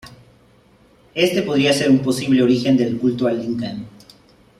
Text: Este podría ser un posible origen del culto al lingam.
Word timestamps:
Este 1.13 1.43
podría 1.43 1.71
ser 1.73 1.91
un 1.91 1.99
posible 1.99 2.41
origen 2.41 2.75
del 2.75 2.97
culto 2.97 3.27
al 3.27 3.39
lingam. 3.39 3.85